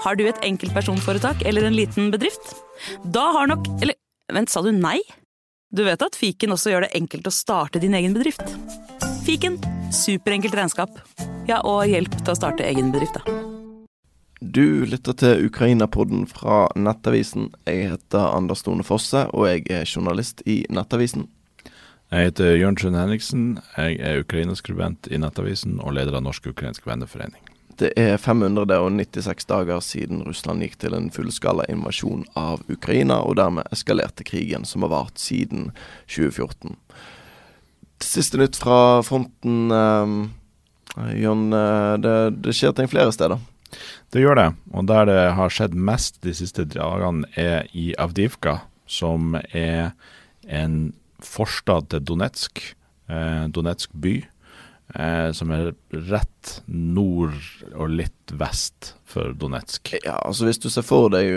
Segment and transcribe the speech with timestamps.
[0.00, 2.54] Har du et enkeltpersonforetak eller en liten bedrift?
[3.04, 3.94] Da har nok Eller
[4.32, 5.00] vent, sa du nei?
[5.70, 8.42] Du vet at fiken også gjør det enkelt å starte din egen bedrift?
[9.26, 9.58] Fiken
[9.92, 10.96] superenkelt regnskap.
[11.50, 13.36] Ja, og hjelp til å starte egen bedrift, da.
[14.40, 17.50] Du lytter til Ukraina-podden fra Nettavisen.
[17.68, 21.28] Jeg heter Anders Tone Fosse, og jeg er journalist i Nettavisen.
[22.10, 23.46] Jeg heter Jørn Trønd Henriksen.
[23.76, 27.49] Jeg er ukrainaskribent i Nettavisen og leder av Norsk ukrainsk venneforening.
[27.80, 33.70] Det er 596 dager siden Russland gikk til en fullskala invasjon av Ukraina, og dermed
[33.72, 35.70] eskalerte krigen som har vart siden
[36.04, 36.76] 2014.
[38.04, 39.72] Siste nytt fra fronten.
[39.72, 43.40] eh, Jon, uh, det, det skjer ting flere steder.
[44.10, 48.58] Det gjør det, og der det har skjedd mest de siste dagene er i Avdivka,
[48.90, 49.92] som er
[50.50, 52.74] en forstad til Donetsk,
[53.08, 54.16] eh, Donetsk by,
[54.94, 55.72] eh, som er
[56.10, 57.36] rett nord
[57.74, 59.94] og litt vest for Donetsk.
[60.04, 61.28] Ja, altså hvis du ser for deg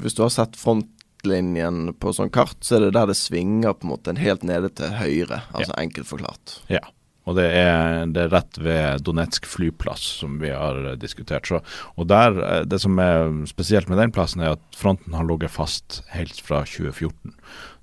[0.00, 3.88] Hvis du har sett frontlinjen på sånn kart, så er det der det svinger på
[3.88, 5.82] en måte helt nede til høyre, altså ja.
[5.82, 6.60] enkelt forklart.
[6.72, 6.84] Ja.
[7.28, 11.44] Og det er, det er, rett ved Donetsk flyplass, som vi har diskutert.
[11.44, 11.60] Så,
[12.00, 16.00] og der, Det som er spesielt med den plassen, er at fronten har ligget fast
[16.14, 17.36] helt fra 2014.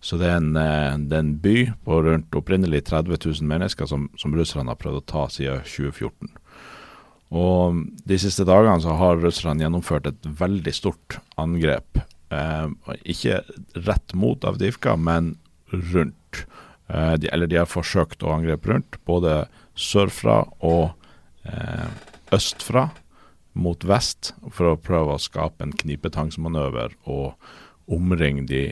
[0.06, 4.06] Så det er en, det er en by på rundt opprinnelig 30 000 mennesker som,
[4.22, 6.30] som russerne har prøvd å ta siden 2014.
[7.34, 12.04] Og De siste dagene så har russerne gjennomført et veldig stort angrep.
[12.34, 12.68] Eh,
[13.16, 13.42] ikke
[13.88, 15.36] rett mot Avdivka, men
[15.74, 16.46] rundt.
[16.88, 20.94] Eh, de, eller de har forsøkt å angripe rundt, både sørfra og
[21.50, 21.90] eh,
[22.36, 22.90] østfra
[23.56, 27.34] mot vest, for å prøve å skape en knipetangsmanøver og
[27.92, 28.64] omringe de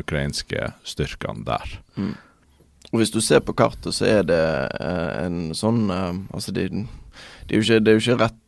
[0.00, 1.76] ukrainske styrkene der.
[1.96, 2.14] Mm.
[2.92, 4.42] Og Hvis du ser på kartet, så er det
[4.80, 8.42] eh, en sånn eh, Altså, det, de er ikke, det er jo ikke rett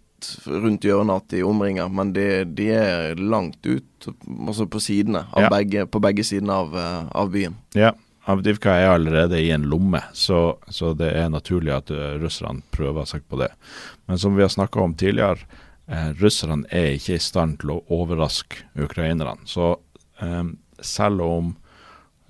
[0.50, 5.46] rundt hjørnet at de omringer, men de, de er langt ut, altså på sidene, ja.
[5.52, 7.54] begge, på begge sidene av, eh, av byen.
[7.78, 7.92] Ja,
[8.28, 13.22] Avdivka er allerede i en lomme, så, så det er naturlig at russerne prøver seg
[13.24, 13.48] på det.
[14.04, 15.46] Men som vi har snakka om tidligere,
[15.88, 19.38] eh, russerne er ikke i stand til å overraske ukrainerne.
[19.48, 19.78] Så
[20.82, 21.50] selv om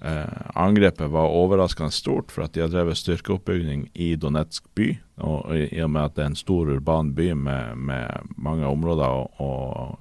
[0.05, 4.91] uh, angrepet var overraskende stort for at de har drevet styrkeoppbygging i Donetsk by,
[5.25, 9.07] og i og med at det er en stor urban by med, med mange områder
[9.09, 9.53] å, å,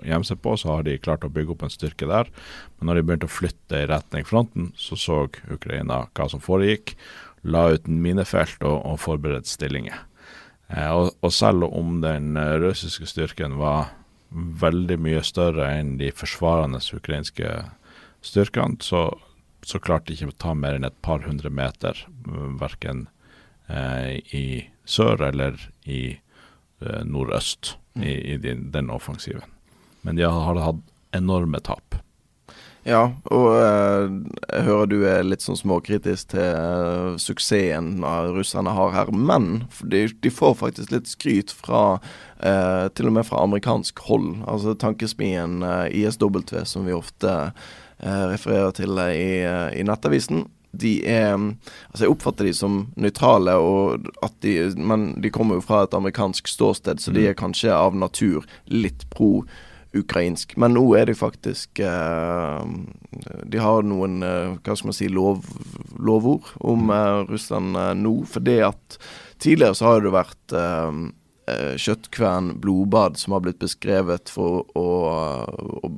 [0.06, 2.30] gjemme seg på, så har de klart å bygge opp en styrke der.
[2.78, 6.98] Men når de begynte å flytte i retning fronten, så så Ukraina hva som foregikk.
[7.48, 10.04] La ut minefelt og, og forberedte stillinger.
[10.68, 13.94] Eh, og, og, selv om den eh, russiske styrken var
[14.36, 17.48] veldig mye større enn de forsvarende ukrainske
[18.28, 19.10] styrkene, så,
[19.66, 22.06] så klarte de ikke å ta mer enn et par hundre meter,
[22.62, 23.08] verken
[23.68, 24.46] eh, i
[24.88, 28.04] sør eller i eh, nordøst mm.
[28.04, 29.48] i, i den, den, offensiven.
[30.02, 30.84] Men de har hatt
[31.16, 31.98] enorme tap.
[32.88, 33.02] Ja,
[33.36, 34.06] og eh,
[34.54, 39.12] jeg hører du er litt sånn småkritisk til eh, suksessen russerne har her.
[39.12, 41.98] Men de, de, får faktisk litt skryt fra
[42.40, 44.38] eh, til og med fra amerikansk hold.
[44.48, 47.34] Altså tankesmien uh, ISW, som vi ofte
[48.00, 49.42] refererer til i,
[49.74, 50.46] i Nettavisen
[50.78, 53.56] de er Altså, jeg oppfatter de som nøytrale,
[54.44, 57.30] de, men de kommer jo fra et amerikansk ståsted, så de mm.
[57.32, 59.46] er kanskje av natur litt pro
[59.98, 60.54] ukrainsk.
[60.60, 62.66] Men nå er de faktisk eh,
[63.48, 65.48] De har noen eh, hva skal man si, lov,
[65.98, 66.94] lovord om mm.
[66.98, 68.14] eh, Russland eh, nå.
[68.30, 69.00] For det at
[69.42, 71.00] tidligere så har det vært eh, eh,
[71.80, 74.88] kjøttkvern, blodbad, som har blitt beskrevet for å,
[75.80, 75.92] å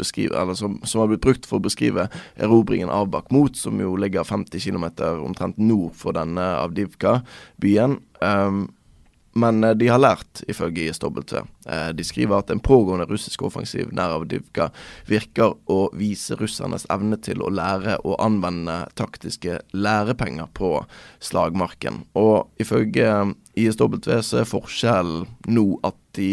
[0.00, 3.94] beskrive Eller som, som, har blitt brukt for å beskrive erobringen av Bakhmut, som jo
[4.00, 4.90] ligger 50 km
[5.24, 7.98] omtrent nord for denne Avdivka-byen.
[8.20, 8.66] Um,
[9.32, 11.20] men eh, de har lært, ifølge ISW.
[11.66, 14.70] Eh, de skriver at en pågående russisk offensiv nær Avdivka
[15.08, 20.76] virker å vise russernes evne til å lære å anvende taktiske lærepenger på
[21.22, 22.04] slagmarken.
[22.18, 23.34] Og ifølge
[23.68, 25.14] eh, forskjell
[25.48, 26.32] nå at de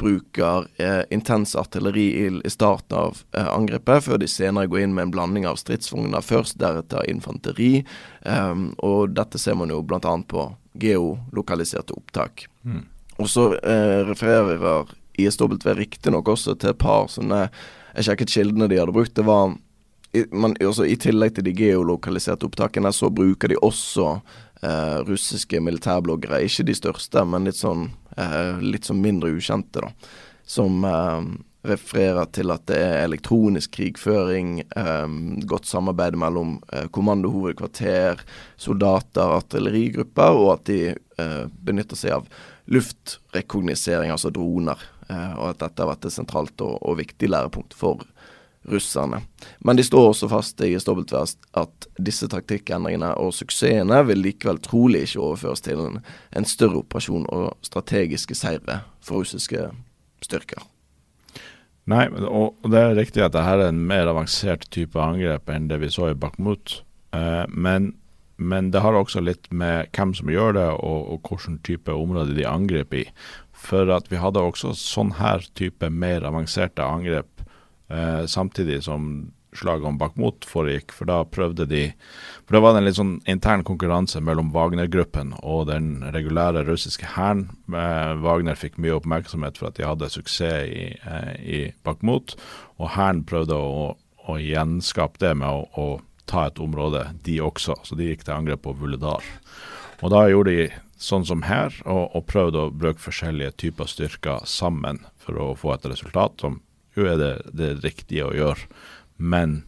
[0.00, 5.08] bruker eh, intens artilleriild i starten av eh, angrepet, før de senere går inn med
[5.08, 7.82] en blanding av stridsvogner først, deretter infanteri.
[8.24, 10.00] Um, og dette ser man jo bl.a.
[10.00, 10.46] på
[10.80, 12.46] geolokaliserte opptak.
[12.64, 12.86] Mm.
[13.20, 14.88] Og så eh, refererer
[15.20, 17.48] ISW riktignok også til et par sånne
[17.90, 19.12] Jeg sjekket kildene de hadde brukt.
[19.18, 19.52] Det var
[20.16, 24.20] i, man, også, I tillegg til de geolokaliserte opptakene, så bruker de også
[24.62, 26.42] eh, russiske militærbloggere.
[26.46, 29.92] Ikke de største, men litt sånn, eh, litt sånn mindre ukjente, da.
[30.44, 31.30] Som eh,
[31.70, 38.22] refererer til at det er elektronisk krigføring, um, godt samarbeid mellom uh, kommandohovedkvarter,
[38.56, 40.78] soldater, artillerigrupper, og at de
[41.68, 42.30] benytter seg av
[42.70, 44.78] luftrekognosering, altså droner,
[45.08, 48.04] eh, og at dette har vært et sentralt og, og viktig lærepunkt for
[48.70, 49.22] russerne.
[49.66, 51.02] Men de står også fast i SW
[51.58, 57.56] at disse taktikkendringene og suksessene vil likevel trolig ikke overføres til en større operasjon og
[57.66, 59.68] strategiske seire for russiske
[60.24, 60.62] styrker.
[61.90, 65.80] Nei, og det er riktig at dette er en mer avansert type angrep enn det
[65.82, 66.82] vi så i Bakhmut.
[67.16, 67.94] Eh, men,
[68.36, 72.36] men, det har også litt med hvem som gjør det, og, og hvilken type område
[72.36, 73.06] de angriper i.
[73.60, 77.39] For at vi hadde også sånn her type mer avanserte angrep
[77.90, 80.92] eh, samtidig som slaget om Bakhmut foregikk.
[80.94, 81.82] For da prøvde de
[82.46, 87.12] For da var det en litt sånn intern konkurranse mellom Wagner-gruppen og den regulære russiske
[87.14, 87.48] hæren.
[87.70, 92.36] Eh, Wagner fikk mye oppmerksomhet for at de hadde suksess i, eh, i Bakhmut,
[92.78, 93.96] og hæren prøvde å,
[94.26, 96.00] å, gjenskape det med å, å,
[96.30, 97.74] ta et område, de også.
[97.82, 99.24] Så de gikk til angrep på Vuledar.
[100.00, 100.68] Og da gjorde de
[101.00, 105.74] sånn som her, og, og prøvde å bruke forskjellige typer styrker sammen for å få
[105.74, 106.60] et resultat som
[107.00, 108.68] jo er det det riktige å gjøre,
[109.16, 109.62] men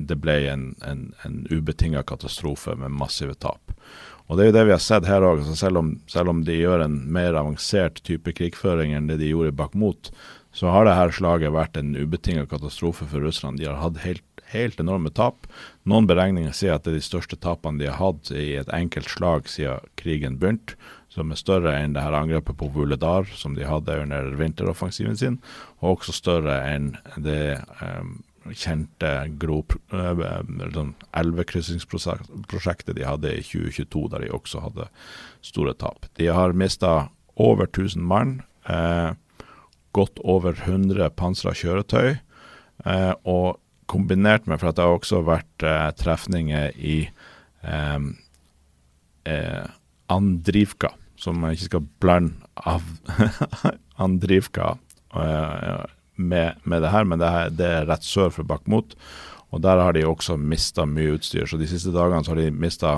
[0.00, 3.74] det ble en, en, en ubetinga katastrofe med massive tap.
[4.30, 5.42] Og Det er jo det vi har sett her òg.
[5.58, 9.56] Selv, selv, om de gjør en mer avansert type krigføring enn det de gjorde i
[9.58, 10.12] Bakhmut,
[10.54, 13.58] så har det her slaget vært en ubetinga katastrofe for Russland.
[13.58, 15.50] De har hatt helt, helt, enorme tap.
[15.82, 19.10] Noen beregninger sier at det er de største tapene de har hatt i et enkelt
[19.10, 20.78] slag siden krigen begynte
[21.10, 25.38] som er større enn det her angrepet på Vuledar som de hadde under vinteroffensiven sin,
[25.80, 28.20] og også større enn det um,
[28.56, 30.36] kjente uh,
[30.74, 34.86] sånn elvekryssingsprosjektet de hadde i 2022, der de også hadde
[35.44, 36.06] store tap.
[36.18, 37.10] De har mista
[37.40, 39.12] over 1000 mann, eh,
[39.92, 42.18] godt over 100 pansra kjøretøy,
[42.86, 47.08] eh, og kombinert med, for at det har også vært trefninger i
[47.64, 47.98] eh,
[50.10, 52.84] Andrivka, som man ikke skal blande av
[54.04, 54.74] Andrivka
[55.14, 55.84] uh,
[56.16, 58.96] med, med, det her, men det, her, det, er rett sør for Bakhmut.
[59.50, 61.46] Og der har de også mista mye utstyr.
[61.48, 62.92] Så de siste dagene så har de mista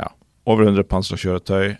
[0.00, 0.10] ja,
[0.44, 1.76] over 100 pansra kjøretøy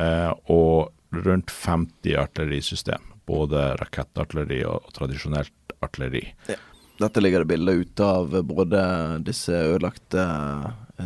[0.00, 0.92] uh, og
[1.26, 3.08] rundt 50 artillerisystem.
[3.28, 6.26] Både rakettartilleri og, og tradisjonelt artilleri.
[6.50, 6.60] Ja.
[7.00, 8.82] Dette ligger det bilder ute av både
[9.24, 10.26] disse ødelagte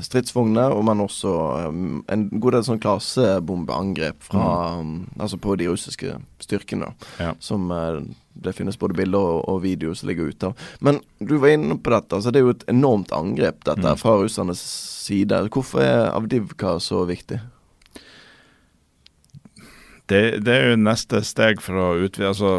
[0.03, 1.33] stridsvognene, men også
[1.71, 4.55] um, en god del sånn klasebombeangrep fra mm.
[4.77, 6.91] Um, altså på de russiske styrkene.
[7.23, 7.33] Ja.
[7.41, 8.03] Som uh,
[8.37, 10.65] det finnes både bilder og, og video som ligger ute av.
[10.85, 12.17] Men du var inne på dette.
[12.17, 14.00] altså Det er jo et enormt angrep dette mm.
[14.03, 14.62] fra russernes
[15.06, 15.39] side.
[15.55, 17.41] Hvorfor er Avdivka så viktig?
[20.06, 22.50] Det, det, er jo neste steg for å utvide altså,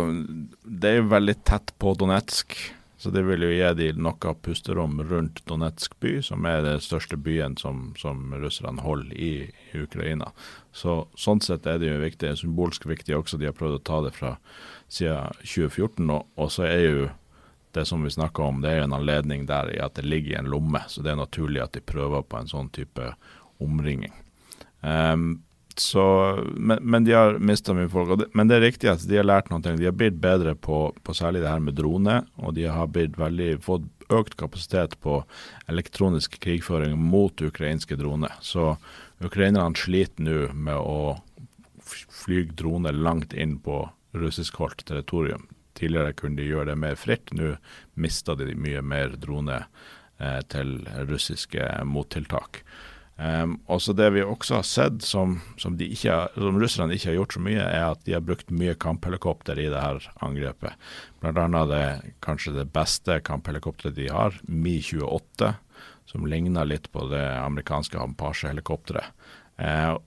[0.67, 2.57] Det er jo veldig tett på Donetsk.
[2.97, 7.17] Så det vil jo gi de noe pusterom rundt Donetsk by, som er den største
[7.17, 10.31] byen som, som russerne holder i, i, Ukraina.
[10.73, 13.37] Så Sånn sett er det jo viktig, symbolsk viktig også.
[13.37, 14.33] De har prøvd å ta det fra
[14.89, 16.09] siden 2014.
[16.09, 17.07] Og, og så er jo
[17.77, 20.33] det som vi snakker om, det er jo en anledning der i at det ligger
[20.33, 20.81] i en lomme.
[20.89, 23.11] Så det er naturlig at de prøver på en sånn type
[23.61, 24.15] omringing.
[24.81, 25.43] Um,
[25.79, 26.03] så,
[26.55, 28.15] men, men, de har mista mye folk.
[28.19, 29.61] Det, men det er riktig at de har lært noe.
[29.63, 33.51] De har blitt bedre på, på, særlig det her med drone, og de har veldig,
[33.65, 35.19] fått økt kapasitet på
[35.67, 38.33] elektronisk krigføring mot ukrainske droner.
[38.41, 38.75] Så
[39.19, 41.17] ukrainerne sliter nå med å
[41.87, 43.83] fly droner langt inn på
[44.17, 45.47] russiskholdt territorium.
[45.77, 47.55] Tidligere kunne de gjøre det mer fritt, nå
[47.99, 49.67] mista de mye mer droner
[50.17, 52.63] eh, til russiske mottiltak.
[53.17, 57.17] Um, og så Det vi også har sett som, som, ikke, som, russerne ikke har
[57.17, 60.77] gjort så mye, er at de har brukt mye kamphelikopter i det her angrepet.
[61.25, 61.85] Annet det
[62.21, 65.55] kanskje det beste kamphelikopteret de har, Mi-28,
[66.07, 69.09] som ligner litt på det amerikanske Ampasje-helikopteret.
[69.57, 69.97] Uh,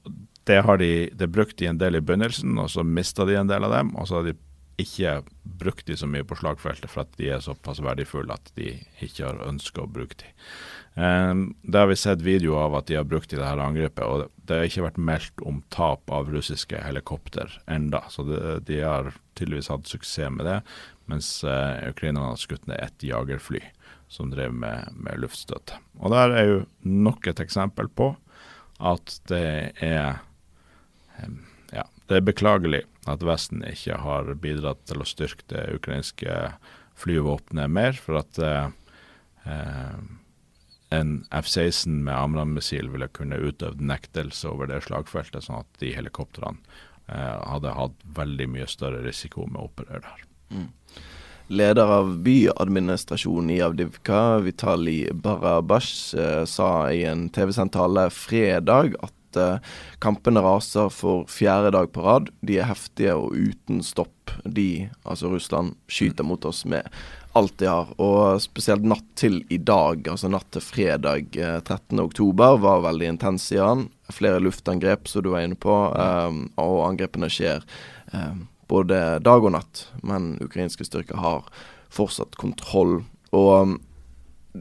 [0.47, 3.50] det har de det brukt i en del i begynnelsen, og så mista de en
[3.50, 3.90] del av dem.
[3.99, 4.38] Og så har de
[4.82, 5.14] ikke
[5.60, 9.26] brukt de så mye på slagfeltet for at de er såpass verdifulle at de ikke
[9.26, 10.30] har ønska å bruke de.
[10.94, 14.02] Um, det har vi sett videoer av at de har brukt i det her angrepet,
[14.04, 19.12] og det har ikke vært meldt om tap av russiske helikopter enda, så de har
[19.38, 20.58] tydeligvis hatt suksess med det,
[21.10, 23.62] mens uh, ukrainerne har skutt ned ett jagerfly
[24.10, 25.78] som drev med, med luftstøtte.
[26.02, 28.12] Og Der er jo nok et eksempel på
[28.80, 30.18] at det er
[31.22, 36.37] um, ja, det er beklagelig at Vesten ikke har bidratt til å styrke det ukrainske
[37.00, 40.00] flyvåpenet mer, for at eh,
[40.90, 46.59] en F-16 med Amram-missil ville kunne utøvd nektelse over det slagfeltet, sånn at de helikoptrene
[47.09, 50.26] eh, hadde hatt veldig mye større risiko med å operere der.
[50.50, 50.69] Mm.
[51.50, 59.14] Leder av byadministrasjonen i Avdivka, Vitali Barabash, eh, sa i en TV-sendt tale fredag at
[59.30, 59.58] at uh,
[60.02, 62.30] kampene raser for fjerde dag på rad.
[62.42, 64.34] De er heftige og uten stopp.
[64.44, 66.87] De, altså Russland, skyter mot oss med
[67.38, 67.90] alt de har.
[68.02, 73.50] Og spesielt natt til i dag, altså natt til fredag uh, 13.10, var veldig intens,
[73.52, 73.88] i Iran.
[74.10, 77.62] Flere luftangrep, som du var inne på, um, og angrepene skjer
[78.12, 79.87] um, både dag og natt.
[80.06, 81.46] Men ukrainske styrker har
[81.90, 83.00] fortsatt kontroll.
[83.34, 83.78] Og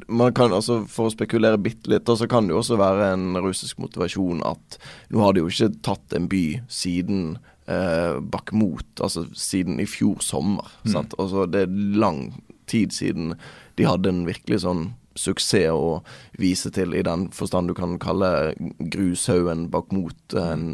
[0.08, 3.40] man kan altså, For å spekulere bitte litt, så kan det jo også være en
[3.42, 4.78] russisk motivasjon at
[5.10, 10.22] nå har de jo ikke tatt en by siden eh, Bakhmut, altså siden i fjor
[10.26, 10.70] sommer.
[10.86, 10.94] Mm.
[10.94, 11.18] sant?
[11.18, 12.24] Altså Det er lang
[12.70, 13.34] tid siden
[13.80, 16.00] de hadde en virkelig sånn suksess å
[16.40, 20.66] vise til, i den forstand du kan kalle grushaugen Bakhmut en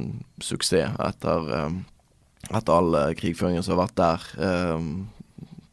[0.44, 1.78] suksess etter, eh,
[2.52, 4.32] etter all krigføringen som har vært der.
[4.50, 4.90] Eh,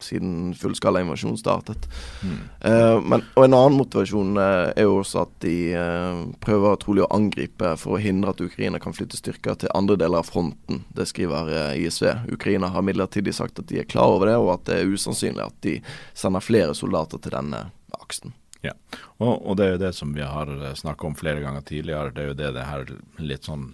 [0.03, 1.87] siden fullskala invasjon startet.
[2.23, 2.37] Mm.
[2.65, 7.05] Uh, men, og en annen motivasjon uh, er jo også at de uh, prøver trolig
[7.05, 10.83] å angripe for å hindre at Ukraina kan flytte styrker til andre deler av fronten.
[10.95, 12.09] Det skriver ISV.
[12.35, 15.45] Ukraina har midlertidig sagt at de er klar over det, og at det er usannsynlig
[15.45, 15.77] at de
[16.13, 17.67] sender flere soldater til denne
[17.99, 18.35] aksen.
[18.63, 18.71] Ja,
[19.19, 22.13] og, og det er jo det som vi har snakka om flere ganger tidligere.
[22.15, 23.73] Det er jo det det her litt sånn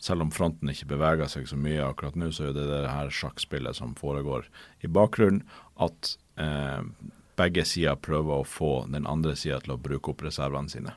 [0.00, 3.12] selv om fronten ikke beveger seg så mye akkurat nå, så er det det her
[3.12, 4.48] sjakkspillet som foregår
[4.84, 5.42] i bakgrunnen,
[5.80, 6.80] at eh,
[7.40, 10.96] begge sider prøver å få den andre sida til å bruke opp reservene sine.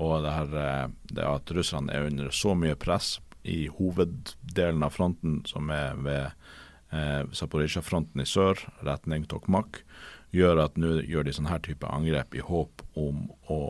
[0.00, 4.96] Og det, her, eh, det at russerne er under så mye press i hoveddelen av
[4.96, 6.24] fronten, som er ved
[6.96, 9.82] eh, Zaporizjzja-fronten i sør, retning Tokmak,
[10.32, 13.60] gjør at nå gjør de sånne her type angrep i håp om å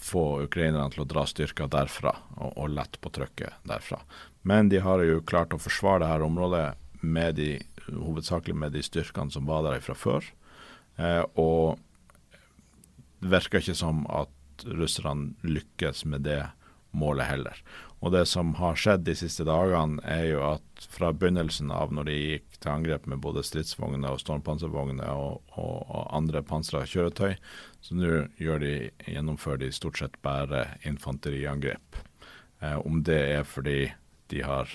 [0.00, 4.00] få ukrainerne til å dra styrker derfra og, og lette på trykket derfra.
[4.42, 6.66] Men de har jo klart å forsvare dette området
[7.04, 7.50] med de,
[7.88, 10.26] hovedsakelig med de styrkene som var der fra før.
[10.96, 11.80] Eh, og
[13.20, 16.42] det virker ikke som at russerne lykkes med det
[16.94, 17.60] målet heller.
[18.04, 22.08] Og det som har skjedd de siste dagene, er jo at fra begynnelsen av når
[22.10, 27.38] de gikk til angrep med både stridsvogner og stormpanservogner og, og, og andre pansra kjøretøy,
[27.80, 28.26] så nå
[28.60, 28.74] de,
[29.08, 32.02] gjennomfører de stort sett bare infanteriangrep.
[32.60, 33.78] Eh, om det er fordi
[34.28, 34.68] de har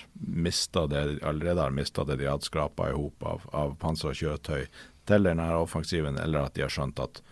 [0.90, 4.66] det, allerede har mista det de hadde skrapa i hop av, av pansra kjøretøy
[5.06, 7.22] til denne offensiven, eller at de har skjønt at,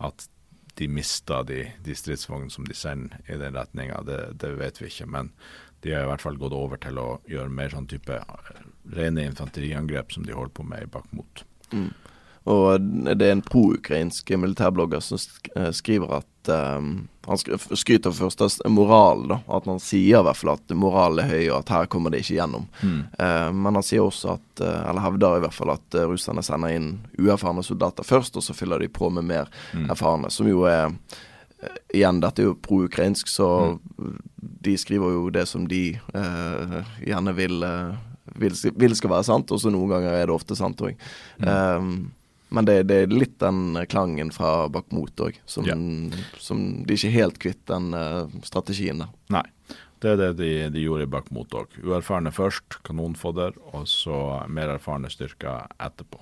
[0.00, 0.28] at
[0.82, 4.90] de mista de, de stridsvognene som de sender i den retninga, det, det, vet vi
[4.90, 5.06] ikke.
[5.14, 5.30] Men
[5.86, 8.18] de har i hvert fall gått over til å gjøre mer sånn type
[8.96, 11.44] rene infanteriangrep som de holder på med i Bakhmut.
[11.70, 11.90] Mm.
[12.50, 15.20] Og det er en pro-ukrainsk militærblogger som
[15.54, 17.38] eh, skriver at um, Han
[17.76, 19.38] skryter først av moral, da.
[19.46, 22.24] At han sier i hvert fall at moralen er høy, og at her kommer det
[22.24, 22.64] ikke gjennom.
[22.82, 22.96] Mm.
[23.14, 26.42] Uh, men han sier også at, uh, eller hevder i hvert fall at uh, russerne
[26.42, 26.88] sender inn
[27.20, 29.86] uerfarne soldater først, og så fyller de på med mer mm.
[29.94, 30.32] erfarne.
[30.34, 30.90] Som jo er
[31.94, 33.46] Igjen, dette er jo pro-ukrainsk, så
[33.78, 34.14] mm.
[34.66, 35.92] de skriver jo det som de
[37.06, 37.62] gjerne vil,
[38.34, 40.98] vil, vil, skal være sant, og så noen ganger er det ofte sant òg.
[41.38, 41.46] Mm.
[41.46, 41.92] Um,
[42.52, 45.76] men det, det, er litt den klangen fra Bakhmut òg, som, ja.
[46.40, 49.14] som, de ikke er helt kvitt den uh, strategien der.
[49.32, 49.46] Nei,
[50.02, 51.78] det er det de, de gjorde i Bakhmut òg.
[51.86, 56.20] Uerfarne først, kanonfodder, og så mer erfarne styrker etterpå.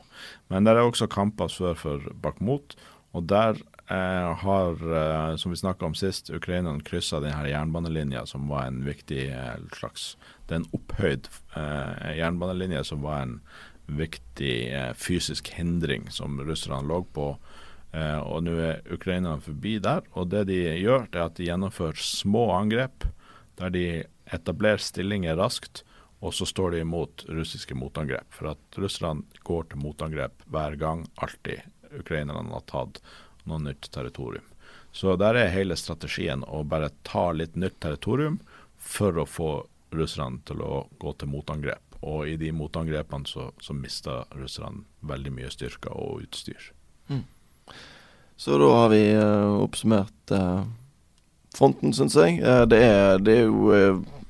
[0.52, 2.76] Men det er også kamper sør for Bakhmut,
[3.16, 3.56] og der
[3.90, 8.84] eh, har, eh, som vi snakka om sist, ukrainerne kryssa denne jernbanelinja, som var en
[8.86, 10.12] viktig eh, slags
[10.46, 11.26] Det er en opphøyd
[11.58, 13.34] eh, jernbanelinje som var en
[13.98, 17.32] viktig eh, fysisk hindring som russerne lå på.
[17.92, 20.04] Eh, og nå er ukrainerne forbi der.
[20.14, 23.08] Og det de gjør, det er at de gjennomfører små angrep
[23.60, 23.86] der de
[24.32, 25.82] etablerer stillinger raskt.
[26.20, 28.28] Og så står de imot russiske motangrep.
[28.34, 31.64] For at russerne går til motangrep hver gang, alltid,
[31.96, 33.00] ukrainerne har tatt
[33.48, 34.44] noe nytt territorium.
[34.92, 38.40] Så der er hele strategien å bare ta litt nytt territorium
[38.76, 39.50] for å få
[39.94, 41.89] russerne til å gå til motangrep.
[42.00, 46.70] Og i de motangrepene så, så mista russerne veldig mye styrker og utstyr.
[47.10, 47.24] Mm.
[48.40, 50.62] Så da har vi uh, oppsummert uh,
[51.56, 52.38] fronten, syns jeg.
[52.40, 53.74] Uh, det, er, det, er jo,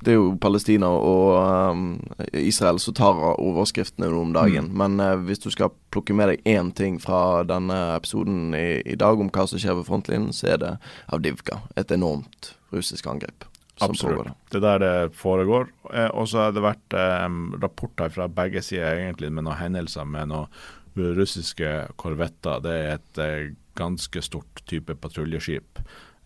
[0.01, 4.67] det, er, jo, Palestina og Israel som tar overskriftene nå om dagen.
[4.73, 4.83] Mm.
[4.83, 9.15] Men hvis du skal plukke med deg én ting fra denne episoden i, i dag
[9.15, 10.73] om hva som skjer ved frontlinjen, så er det
[11.07, 11.61] Avdivka.
[11.79, 13.47] Et enormt russisk angrep.
[13.81, 14.29] Absolutt.
[14.51, 15.71] Det er der det foregår.
[15.93, 17.27] Eh, og så har det vært eh,
[17.63, 20.47] rapporter fra begge sider egentlig med noen hendelser med noen
[20.95, 22.61] russiske korvetter.
[22.63, 25.81] Det er et eh, ganske stort type patruljeskip.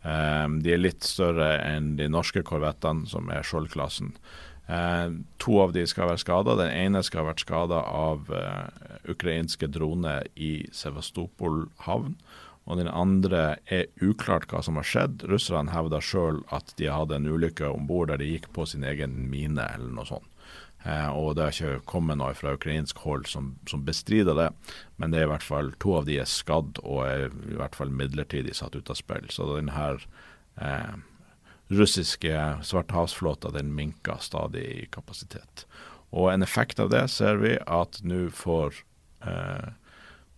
[0.05, 4.15] Eh, de er litt større enn de norske korvettene, som er Skjold-klassen.
[4.67, 6.57] Eh, to av de skal være skada.
[6.57, 12.15] Den ene skal ha vært skada av eh, ukrainske droner i Sevastopol havn.
[12.65, 15.25] Og den andre er uklart hva som har skjedd.
[15.29, 18.86] Russerne hevder sjøl at de hadde en ulykke om bord der de gikk på sin
[18.88, 20.31] egen mine, eller noe sånt.
[20.86, 24.50] Eh, og det har ikke kommet noe fra ukrainsk hold som, som, bestrider det,
[25.01, 27.77] men det er i hvert fall to av de er skadd og er i hvert
[27.77, 29.25] fall midlertidig satt ut av spill.
[29.34, 30.01] Så den her
[30.62, 30.93] eh,
[31.74, 35.65] russiske svartehavsflåta den minker stadig i kapasitet.
[36.13, 38.77] Og en effekt av det ser vi at nå får
[39.25, 39.74] eh,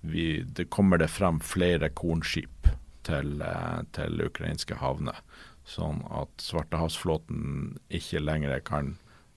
[0.02, 2.70] vi, det kommer det frem flere kornskip
[3.08, 5.20] til, eh, til ukrainske havner.
[5.68, 8.96] Sånn at Svartehavsflåten ikke lenger kan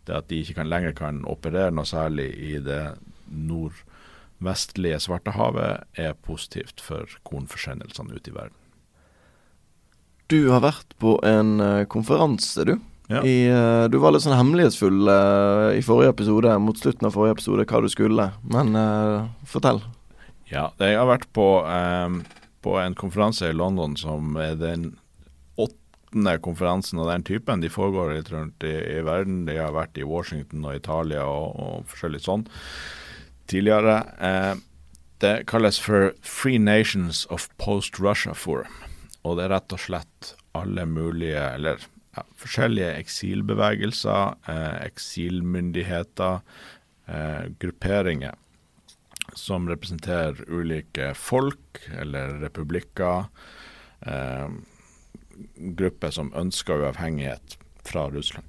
[0.09, 2.97] det at de ikke kan, lenger kan operere noe særlig i det
[3.31, 8.57] nordvestlige Svartehavet, er positivt for kornforsendelsene ute i verden.
[10.31, 12.77] Du har vært på en uh, konferanse, du.
[13.11, 13.23] Ja.
[13.27, 17.41] I, uh, du var litt sånn hemmelighetsfull uh, i forrige episode, mot slutten av forrige
[17.41, 18.29] episode, hva du skulle.
[18.55, 18.79] Men
[19.51, 19.83] fortell.
[20.51, 22.23] Ja, jeg har vært på, um,
[22.65, 24.97] på en konferanse i London som er den
[25.55, 27.63] åttende konferansen av den typen.
[27.63, 29.45] De foregår litt rundt i, i verden.
[29.47, 32.49] De har vært i Washington og Italia og, og forskjellig sånn
[33.51, 34.01] tidligere.
[34.19, 34.53] Eh,
[35.23, 38.75] det kalles for Free Nations of Post-Russia Forum.
[39.23, 41.83] Og det er rett og slett alle mulige, eller
[42.17, 46.41] ja, forskjellige eksilbevegelser, eh, eksilmyndigheter,
[47.07, 48.35] eh, grupperinger
[49.39, 53.31] som representerer ulike folk eller republikker.
[54.01, 54.49] Eh,
[55.57, 57.57] grupper som ønsker uavhengighet
[57.87, 58.47] fra Russland.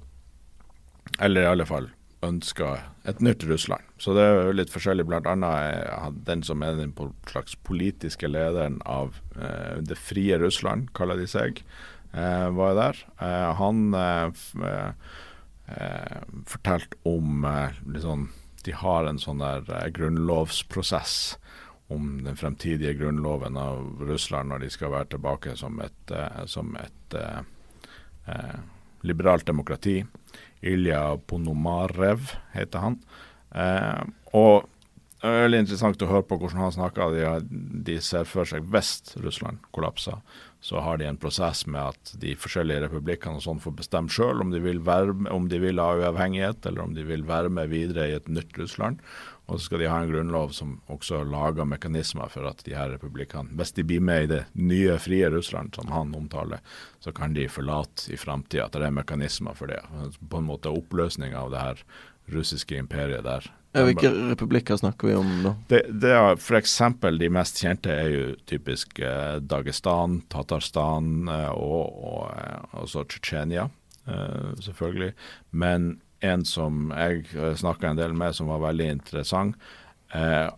[1.20, 1.90] Eller i alle fall
[2.22, 3.82] ønsker et nytt Russland.
[3.98, 5.06] Så det er jo litt forskjellig.
[5.08, 6.94] Blant annet den som er den
[7.28, 11.64] slags politiske lederen av eh, det frie Russland, kaller de seg,
[12.12, 13.02] eh, var der.
[13.18, 14.94] Eh, han eh,
[15.74, 16.20] eh,
[16.50, 17.46] fortalte om
[17.90, 18.28] liksom,
[18.66, 21.36] De har en sånn der grunnlovsprosess
[21.92, 26.72] om den fremtidige grunnloven av Russland når de skal være tilbake som et, uh, som
[26.80, 27.42] et eh,
[28.28, 28.60] uh,
[29.04, 30.00] liberalt demokrati.
[30.62, 33.00] Ilja Ponomarev heter han.
[34.32, 34.68] og
[35.22, 37.14] det er veldig interessant å høre på hvordan han snakker.
[37.14, 37.48] De,
[37.86, 40.22] de ser for seg hvis Russland kollapser,
[40.62, 44.44] så har de en prosess med at de forskjellige republikkene og sånn får bestemme sjøl
[44.44, 44.52] om,
[45.34, 48.54] om, de vil ha uavhengighet, eller om de vil være med videre i et nytt
[48.60, 49.00] Russland.
[49.50, 52.94] Og så skal de ha en grunnlov som også lager mekanismer for at de her
[52.94, 56.62] republikkene, hvis de blir med i det nye, frie Russland som han omtaler,
[57.02, 58.68] så kan de forlate i framtida.
[58.70, 59.82] At det er mekanismer for det.
[60.30, 61.84] På en måte oppløsning av det her
[62.30, 63.48] russiske imperiet der.
[63.72, 65.54] Ja, hvilke republikker snakker vi om da?
[65.70, 66.74] Det, det er F.eks.
[67.16, 73.70] de mest kjente er jo typisk eh, Dagestan, Tatarstan eh, og, og eh, også Tsjetsjenia,
[74.04, 75.14] eh, selvfølgelig.
[75.56, 79.56] Men en som jeg eh, snakka en del med, som var veldig interessant.
[80.12, 80.50] Eh,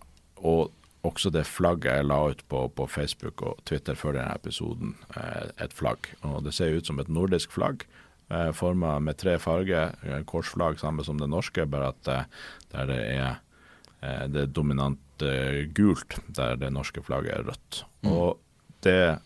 [0.43, 0.75] og
[1.07, 4.95] også det flagget jeg la ut på, på Facebook og Twitter før denne episoden,
[5.61, 6.09] et flagg.
[6.25, 7.85] Og Det ser ut som et nordisk flagg,
[8.31, 9.95] eh, forma med tre farger.
[10.29, 12.25] Korsflagg samme som det norske, bare at eh,
[12.75, 13.29] der det er
[14.03, 15.01] eh, det dominant
[15.77, 17.85] gult, der det norske flagget er rødt.
[18.03, 18.09] Mm.
[18.11, 18.41] Og
[18.83, 19.21] det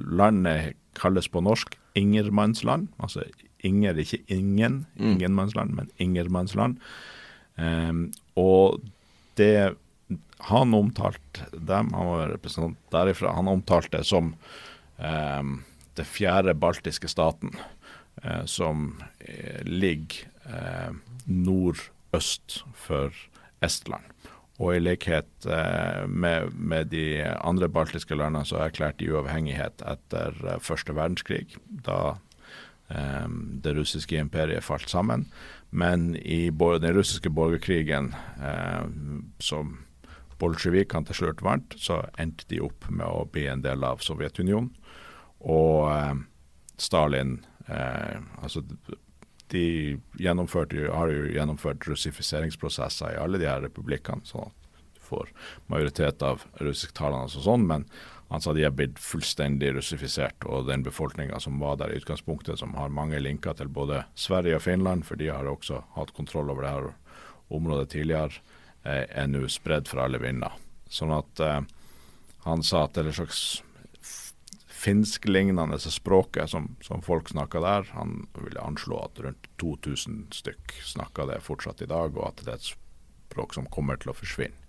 [0.00, 3.24] landet kalles på norsk Ingermannsland, altså
[3.64, 5.16] Inger, ikke ingen, mm.
[5.16, 6.76] ingenmannsland, men ingermannsland.
[7.56, 8.82] Um, og
[9.36, 9.76] det
[10.40, 14.34] Han omtalte dem, han var representant derifra, han omtalte det som
[15.00, 15.64] um,
[15.96, 17.54] det fjerde baltiske staten,
[18.24, 23.14] uh, som uh, ligger uh, nordøst for
[23.64, 24.04] Estland.
[24.56, 25.44] Og i likhet
[26.08, 31.58] med, med, de andre baltiske landene så erklærte de uavhengighet etter første verdenskrig.
[31.84, 32.14] Da
[32.88, 35.26] Um, det russiske imperiet falt sammen.
[35.70, 38.86] Men i den russiske borgerkrigen, uh,
[39.40, 39.78] som
[40.38, 44.70] bolsjevikene til slutt vant, så endte de opp med å bli en del av Sovjetunionen.
[45.46, 46.14] Og uh,
[46.76, 47.38] Stalin
[47.70, 48.64] uh, altså
[49.54, 55.30] de har jo gjennomført russifiseringsprosesser i alle de her republikkene, sånn at du får
[55.70, 57.66] majoritet av russisktalende og sånn.
[57.66, 57.86] men
[58.28, 62.58] han sa de er blitt fullstendig russifisert, og den befolkninga som var der i utgangspunktet,
[62.58, 66.50] som har mange linker til både Sverige og Finland, for de har også hatt kontroll
[66.50, 66.88] over det her
[67.54, 68.42] området tidligere,
[68.82, 70.58] eh, er nå spredd for alle vinder.
[70.90, 71.60] Sånn at eh,
[72.48, 73.44] han sa at det er en slags
[74.86, 77.88] finsklignende språket som, som, folk snakker der.
[77.98, 82.52] Han ville anslå at rundt 2000 stykk snakker det fortsatt i dag, og at det
[82.52, 84.62] er et språk som kommer til å forsvinne.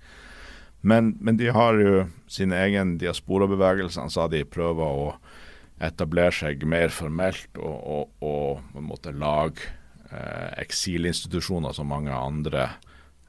[0.81, 3.99] Men, men, de har jo sin egen diasporabevegelse.
[3.99, 5.07] Han sa de prøver å
[5.83, 9.65] etablere seg mer formelt og, og, og på lage
[10.09, 12.69] eh, eksilinstitusjoner som mange andre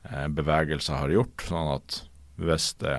[0.05, 1.48] eh, bevegelser har gjort.
[1.48, 2.03] Sånn at
[2.38, 2.98] hvis det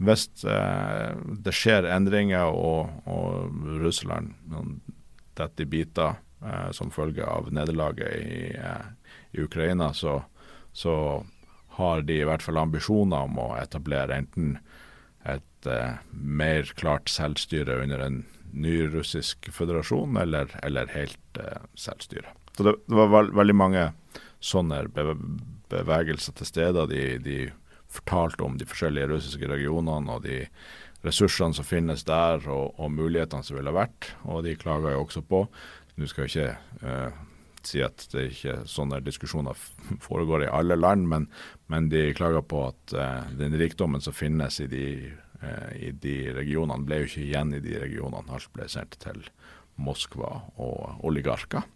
[0.00, 1.12] hvis eh,
[1.44, 4.32] det skjer endringer og, og Russland
[5.36, 10.22] detter i biter eh, som følge av nederlaget i, eh, i Ukraina, så,
[10.72, 10.94] så,
[11.80, 14.56] har de i hvert fall ambisjoner om å etablere enten
[15.28, 18.18] et eh, mer klart selvstyre under en
[18.52, 22.34] ny russisk føderasjon, eller, eller helt eh, selvstyre.
[22.56, 23.86] Så det, det var veld, veldig mange
[24.44, 24.82] sånne
[25.70, 26.86] bevegelser til stede.
[26.90, 27.38] De, de
[27.90, 30.44] fortalte om de forskjellige russiske regionene og de
[31.04, 34.12] ressursene som finnes der, og, og mulighetene som ville vært.
[34.28, 35.46] Og de klaga jo også på
[35.98, 37.16] Nå skal jeg ikke uh,
[37.66, 39.58] si at det ikke sånne diskusjoner
[40.06, 41.26] foregår i alle land, men,
[41.68, 44.86] men de klager på at uh, den rikdommen som finnes i de,
[45.42, 48.32] uh, i de regionene, ble jo ikke igjen i de regionene.
[48.32, 49.20] Alt ble sendt til
[49.80, 50.30] Moskva
[50.62, 51.66] og oligarker.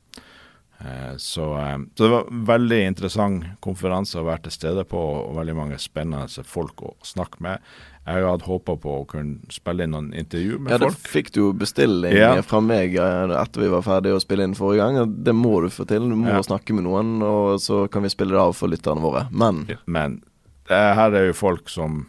[0.85, 5.37] Eh, så, eh, så, det var veldig interessant konferanse å være til stede på, og
[5.39, 7.75] veldig mange spennende folk å snakke med.
[8.05, 10.93] Jeg hadde håpa på å kunne spille inn noen intervju med ja, folk.
[10.93, 12.35] Ja, Det fikk du jo bestilling ja.
[12.45, 15.15] fra meg eh, etter vi var ferdige å spille inn forrige gang.
[15.25, 16.11] Det må du få til.
[16.13, 16.43] Du må ja.
[16.45, 19.27] snakke med noen, og så kan vi spille det av for lytterne våre.
[19.33, 20.21] Men Men
[20.69, 22.05] her er jo folk som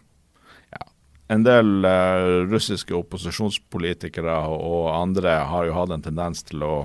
[1.28, 6.76] en del uh, russiske opposisjonspolitikere og andre har jo hatt en tendens til å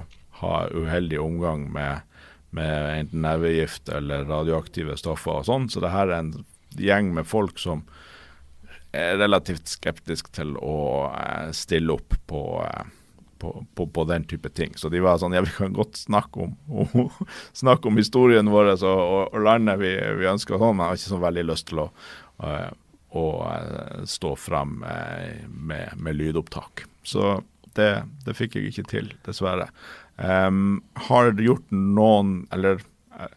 [0.41, 2.07] ha uheldig omgang med,
[2.57, 5.69] med enten nervegift eller radioaktive stoffer og sånn.
[5.73, 6.33] Så det her er en
[6.79, 7.85] gjeng med folk som
[8.93, 12.89] er relativt skeptisk til å eh, stille opp på, eh,
[13.39, 14.75] på, på, på, den type ting.
[14.77, 16.57] Så de var sånn Ja, vi kan godt snakke om,
[17.63, 18.85] snakke om historien vår og,
[19.31, 21.85] og, landet vi, vi, ønsker og sånn, men jeg har ikke så veldig lyst til
[21.85, 21.89] å,
[22.43, 22.69] uh,
[23.15, 23.25] å
[24.11, 26.85] stå frem med, med, lydopptak.
[27.07, 27.41] Så
[27.79, 27.93] det,
[28.27, 29.71] det, fikk jeg ikke til, dessverre.
[30.21, 32.83] Um, har gjort noen Eller
[33.17, 33.29] uh,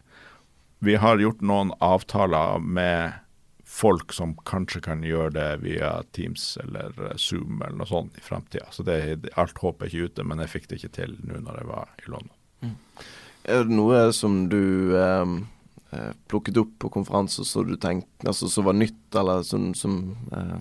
[0.84, 3.14] vi har gjort noen avtaler med
[3.64, 8.22] folk som kanskje kan gjøre det via Teams eller uh, Zoom eller noe sånt i
[8.22, 8.68] framtida.
[8.70, 11.62] Så det, alt håp er ikke ute, men jeg fikk det ikke til nå når
[11.62, 12.36] jeg var i London.
[12.60, 12.76] Mm.
[13.54, 15.34] Er det noe som du um,
[16.30, 19.98] plukket opp på konferanser som du tenkte altså, som var nytt, eller som, som
[20.36, 20.60] uh,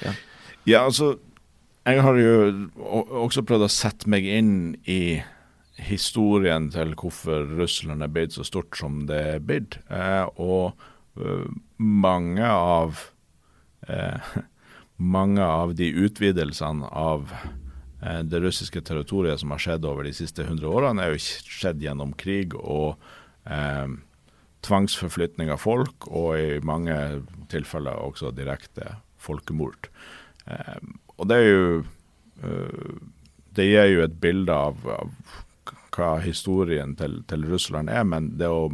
[0.00, 0.16] ja.
[0.64, 1.14] ja, altså
[1.84, 2.34] jeg har jo
[3.20, 4.52] også prøvd å sette meg inn
[4.88, 5.20] i
[5.76, 9.78] historien til hvorfor Russland er blitt så stort som det er blitt.
[9.90, 10.78] Eh, og
[11.18, 13.00] uh, mange av
[13.88, 14.34] eh,
[14.96, 17.32] mange av de utvidelsene av
[18.02, 21.22] eh, det russiske territoriet som har skjedd over de siste 100 årene, er jo
[21.58, 22.94] skjedd gjennom krig og
[23.44, 23.88] eh,
[24.64, 26.96] tvangsforflytning av folk, og i mange
[27.52, 29.90] tilfeller også direkte folkemord.
[30.46, 30.78] Eh,
[31.18, 31.82] og det er jo
[33.54, 35.10] Det gir jo et bilde av, av
[35.94, 38.68] hva historien til, til, Russland er, men det å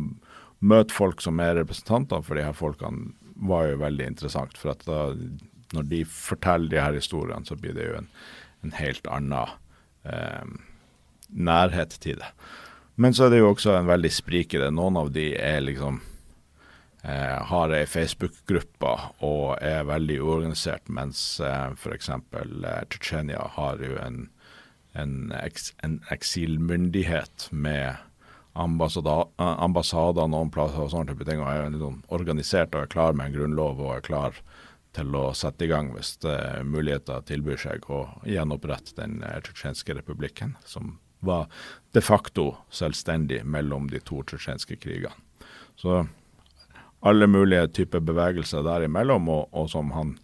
[0.61, 4.59] møte folk som er representanter for de her folkene, var jo veldig interessant.
[4.61, 5.15] For at da,
[5.77, 8.11] når de forteller de her historiene, så blir det jo en,
[8.67, 9.55] en helt annen
[10.05, 10.51] eh,
[11.31, 12.29] nærhet til det.
[13.01, 14.59] Men så er det jo også en veldig sprik.
[14.69, 16.03] Noen av de er liksom
[17.03, 18.93] eh, har ei Facebook-gruppe
[19.25, 22.11] og er veldig uorganisert, mens eh, f.eks.
[22.11, 24.27] Eh, har jo en
[24.99, 27.97] en, eks, en eksilmyndighet med
[28.59, 33.31] ambassader noen plasser og sånne type ting, og er liksom organisert og er klar med
[33.31, 34.41] en grunnlov og er klar
[34.97, 39.95] til å sette i gang hvis uh, muligheter tilbyr seg å gjenopprette den uh, tsjetsjenske
[40.01, 41.47] republikken, som var
[41.95, 45.15] de facto selvstendig mellom de to tsjetsjenske krigene.
[45.79, 46.03] Så
[47.07, 50.17] alle mulige typer bevegelser derimellom, og, og som han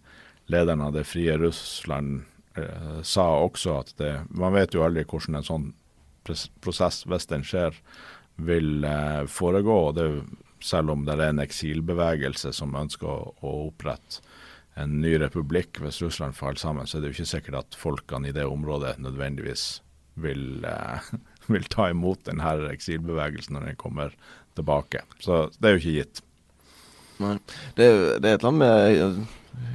[0.51, 2.25] lederen av det frie Russland
[2.61, 5.67] eh, sa også at det, man vet jo aldri hvordan en sånn
[6.61, 7.75] prosess, hvis den skjer,
[8.37, 9.77] vil eh, foregå.
[9.89, 10.07] og det,
[10.63, 14.23] Selv om det er en eksilbevegelse som ønsker å, å, opprette
[14.77, 18.29] en ny republikk hvis Russland faller sammen, så er det jo ikke sikkert at folkene
[18.29, 19.81] i det området nødvendigvis
[20.21, 21.11] vil, eh,
[21.53, 24.15] vil ta imot denne eksilbevegelsen når den kommer
[24.57, 25.03] tilbake.
[25.21, 26.23] Så det er jo ikke gitt.
[27.17, 27.35] Nei.
[27.77, 27.85] Det,
[28.21, 29.25] det er et eller annet med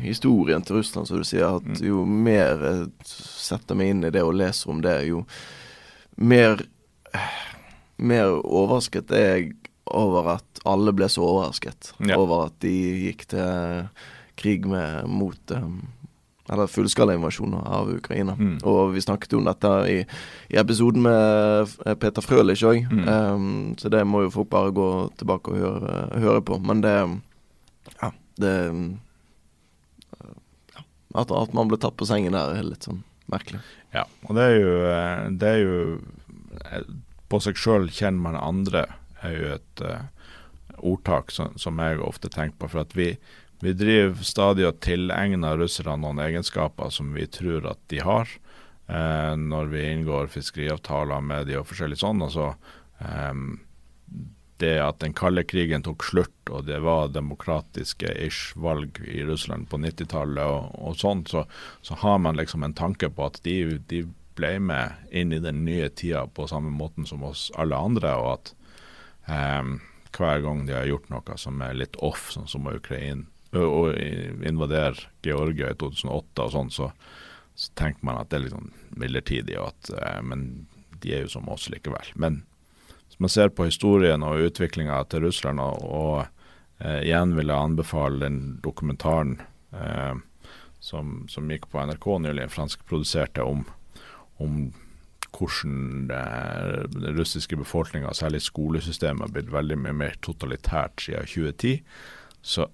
[0.02, 1.58] historien til Russland, som du sier.
[1.60, 1.82] At mm.
[1.86, 5.24] jo mer jeg setter meg inn i det og leser om det, jo
[6.16, 6.64] mer
[8.02, 9.50] Mer overrasket er jeg
[9.86, 12.16] over at alle ble så overrasket ja.
[12.16, 12.72] over at de
[13.04, 13.84] gikk til
[14.40, 15.76] krig med mot um,
[16.50, 18.34] eller fullskalainvasjon av Ukraina.
[18.34, 18.56] Mm.
[18.66, 19.98] Og vi snakket om dette i,
[20.52, 23.04] i episoden med Peter Frølich òg, mm.
[23.06, 23.46] um,
[23.78, 24.88] så det må jo folk bare gå
[25.20, 26.58] tilbake og høre, høre på.
[26.58, 26.96] Men det
[28.00, 28.56] Ja, det
[31.14, 33.60] at, at, man ble tatt på sengen der, er litt sånn merkelig.
[33.94, 35.78] Ja, og det er jo, eh, det er jo
[36.64, 36.90] eh,
[37.32, 38.86] På seg sjøl kjenner man andre,
[39.22, 40.02] er jo et uh,
[40.82, 42.68] ordtak som, som, jeg ofte tenker på.
[42.74, 43.14] For at vi,
[43.62, 48.28] vi driver stadig og tilegner russerne noen egenskaper som vi tror at de har,
[48.90, 52.20] uh, når vi inngår fiskeriavtaler med de og forskjellig sånn.
[52.26, 52.50] Altså,
[53.00, 53.32] eh,
[54.60, 59.68] det at den kalde krigen tok slutt, og det var demokratiske ish valg i Russland
[59.70, 61.44] på 90-tallet og, og sånn, så,
[61.82, 65.58] så, har man liksom en tanke på at de, de, ble med inn i den
[65.66, 68.52] nye tida på samme måten som oss alle andre, og at
[69.28, 69.74] eh,
[70.16, 73.90] hver gang de har gjort noe som er litt off, sånn som Ukraina å
[74.48, 76.88] invadere Georgia i 2008 og sånn, så,
[77.54, 80.46] så, tenker man at det er litt sånn midlertidig, og at, eh, men
[81.02, 82.12] de er jo som oss likevel.
[82.14, 82.42] Men
[83.22, 88.24] man ser på historien og utviklinga til Russland, og, og eh, igjen vil jeg anbefale
[88.24, 89.36] den dokumentaren
[89.70, 90.16] eh,
[90.82, 93.62] som, som, gikk på NRK nylig, franskproduserte, om,
[94.42, 94.64] om
[95.32, 101.78] hvordan den russiske befolkninga, særlig skolesystemet, har blitt veldig mye mer totalitært siden 2010.
[102.42, 102.66] Så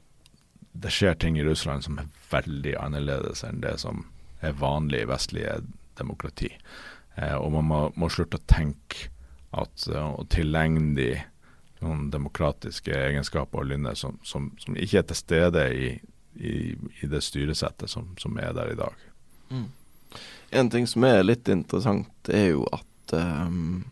[0.72, 4.06] det skjer ting i Russland som er veldig annerledes enn det som
[4.40, 5.61] er vanlig i vestlige
[6.00, 6.50] demokrati.
[7.20, 9.12] Eh, og man må, må slutte å tenke
[9.50, 11.11] at uh, å tilegne de
[11.80, 15.90] noen demokratiske egenskaper og lynner som, som, som, ikke er til stede i,
[16.34, 19.04] i, i det styresettet som, som, er der i dag.
[19.50, 19.68] Mm.
[20.58, 23.84] En ting som er litt interessant, er jo at um,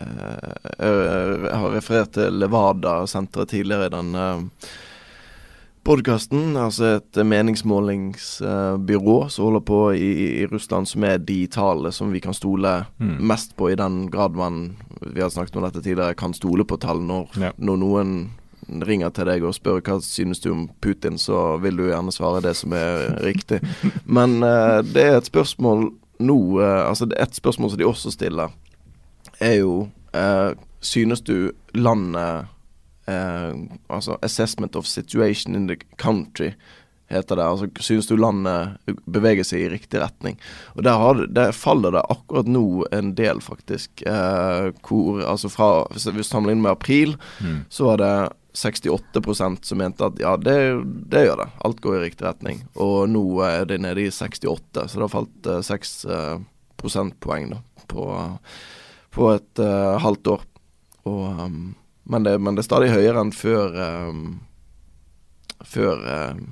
[0.00, 4.70] Jeg har referert til Levada-senteret tidligere i den uh,
[5.84, 6.56] podkasten.
[6.56, 12.12] Altså et meningsmålingsbyrå uh, som holder på i, i, Russland, som er de tallene som
[12.12, 13.16] vi kan stole mm.
[13.26, 16.78] mest på, i den grad man vi har snakket om dette tidligere, kan stole på
[16.80, 17.00] tall.
[17.02, 17.52] Når, ja.
[17.56, 18.12] når noen
[18.86, 22.42] ringer til deg og spør hva synes du om Putin, så vil du gjerne svare
[22.44, 23.62] det som er riktig.
[24.18, 25.90] Men uh, det er et spørsmål
[26.20, 28.52] nå uh, Altså et spørsmål som de også stiller,
[29.40, 29.88] er jo
[30.80, 32.44] Synes du landet eh,
[33.10, 36.52] altså Assessment of Situation in the Country
[37.10, 37.44] heter det.
[37.44, 40.38] altså Synes du landet beveger seg i riktig retning?
[40.76, 44.02] Og Der, har, der faller det akkurat nå en del, faktisk.
[44.06, 47.64] Eh, hvor, altså fra, Hvis vi sammenligner med april, mm.
[47.68, 48.12] så var det
[48.54, 51.48] 68% som mente at ja, det, det, gjør det.
[51.64, 52.62] Alt går i riktig retning.
[52.74, 56.38] Og nå er det nede i 68, så det har falt eh, 6 eh,
[56.80, 58.06] prosentpoeng da, på,
[59.14, 60.46] på et eh, halvt år.
[61.10, 61.60] Og um,
[62.10, 63.76] men det, men det, er stadig høyere enn før
[64.10, 64.24] um,
[65.70, 66.00] Før
[66.32, 66.46] um,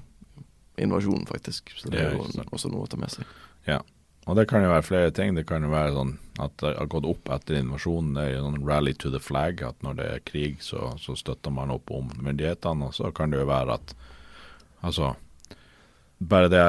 [0.78, 1.72] invasjonen, faktisk.
[1.74, 3.26] Så det er jo også noe å ta med seg.
[3.66, 3.80] Ja.
[4.28, 5.32] Og det kan jo være flere ting.
[5.34, 6.12] Det kan jo være sånn
[6.44, 8.12] at det har gått opp etter invasjonen.
[8.14, 11.16] Det er jo sånn rally to the flag, at når det er krig, så, så
[11.16, 12.90] støtter man opp om myndighetene.
[12.90, 13.96] Og så kan det jo være at
[14.84, 15.14] altså
[16.18, 16.62] bare det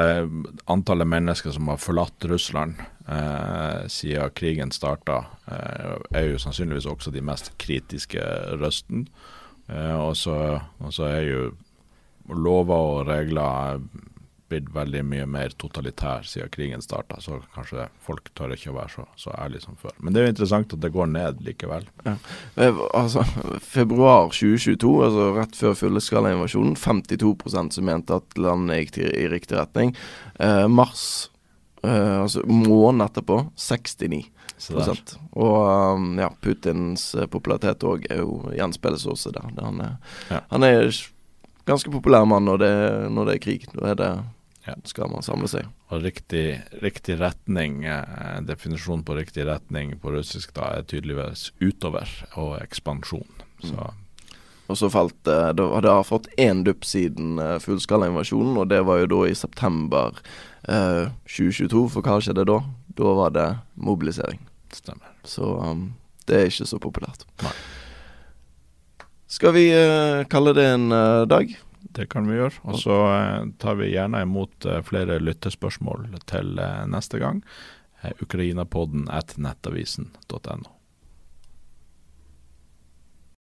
[0.70, 7.14] antallet mennesker som har forlatt Russland eh, siden krigen starta, eh, er jo sannsynligvis også
[7.16, 8.24] de mest kritiske
[8.62, 9.08] røsten.
[9.70, 11.50] Eh, og så er jo
[12.30, 13.80] lover og regler
[14.50, 18.94] blitt veldig mye mer totalitær siden krigen starta, så kanskje folk tør ikke å være
[18.96, 19.94] så, så ærlige som før.
[20.02, 21.86] Men det er jo interessant at det går ned likevel.
[22.08, 22.16] Ja.
[22.58, 23.26] Eh, altså,
[23.62, 29.94] Februar 2022, altså rett før fullskalainvasjonen, 52 som mente at landet gikk i, riktig retning.
[30.40, 31.30] Eh, mars,
[31.84, 34.26] eh, altså måneden etterpå, 69
[35.32, 39.48] og um, ja, Putins uh, popularitet òg er jo gjenspeiles også der.
[39.62, 39.94] Han er,
[40.28, 40.42] ja.
[40.50, 40.92] han er
[41.70, 42.74] ganske populær mann når det,
[43.16, 43.70] når det er krig.
[43.72, 44.10] Da er det
[44.68, 44.76] ja.
[44.90, 45.70] skal man samle seg.
[45.94, 52.12] Og riktig, riktig retning, eh, definisjonen på riktig retning på russisk da er tydeligvis utover
[52.36, 53.28] og ekspansjon.
[53.64, 53.74] Så.
[53.74, 54.06] Mm.
[54.70, 59.02] Og så falt det Det har fått én dupp siden uh, fullskalainvasjonen, og det var
[59.02, 60.20] jo da i september
[60.68, 61.86] uh, 2022.
[61.94, 62.60] For hva skjedde da?
[63.00, 63.48] Da var det
[63.80, 64.42] mobilisering.
[64.76, 65.14] Stemmer.
[65.24, 65.92] Så um,
[66.28, 67.26] det er ikke så populært.
[67.46, 67.56] Nei.
[69.30, 71.54] Skal vi uh, kalle det en uh, dag?
[71.80, 72.62] Det kan vi gjøre.
[72.70, 77.42] Og så eh, tar vi gjerne imot eh, flere lyttespørsmål til eh, neste gang.
[78.24, 80.76] Ukrainapodden at nettavisen.no.